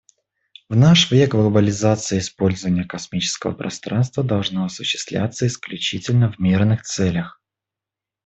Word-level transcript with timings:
В 0.67 0.75
наш 0.75 1.11
век 1.11 1.33
глобализации 1.35 2.17
использование 2.17 2.85
космического 2.85 3.51
пространства 3.53 4.23
должно 4.23 4.65
осуществляться 4.65 5.45
исключительно 5.45 6.31
в 6.31 6.39
мирных 6.39 6.81
целях. 6.81 7.39